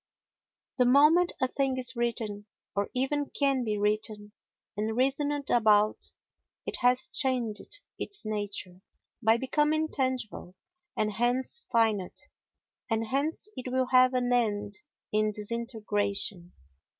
[0.79, 4.31] The moment a thing is written, or even can be written,
[4.75, 6.11] and reasoned about,
[6.65, 8.81] it has changed its nature
[9.21, 10.55] by becoming tangible,
[10.97, 12.29] and hence finite,
[12.89, 14.73] and hence it will have an end
[15.13, 16.53] in disintegration.